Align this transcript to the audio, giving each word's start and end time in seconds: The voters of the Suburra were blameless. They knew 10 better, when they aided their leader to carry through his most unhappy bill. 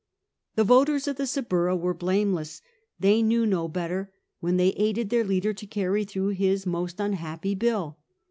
The 0.55 0.63
voters 0.63 1.07
of 1.07 1.17
the 1.17 1.27
Suburra 1.27 1.77
were 1.77 1.93
blameless. 1.93 2.63
They 2.99 3.21
knew 3.21 3.47
10 3.47 3.67
better, 3.67 4.11
when 4.39 4.57
they 4.57 4.69
aided 4.69 5.11
their 5.11 5.23
leader 5.23 5.53
to 5.53 5.67
carry 5.67 6.05
through 6.05 6.29
his 6.29 6.65
most 6.65 6.99
unhappy 6.99 7.53
bill. 7.53 7.99